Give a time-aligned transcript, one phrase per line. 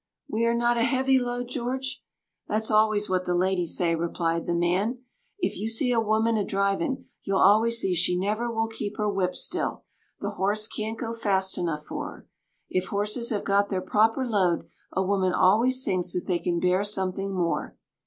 [0.27, 2.01] "We are not a heavy load, George?
[2.47, 5.03] "That's always what the ladies say," replied the man.
[5.37, 9.07] "If you see a woman a driving, you'll always see she never will keep her
[9.07, 9.83] whip still;
[10.19, 12.27] the horse can't go fast enough for her.
[12.67, 16.83] If horses have got their proper load, a woman always thinks that they can bear
[16.83, 17.77] something more.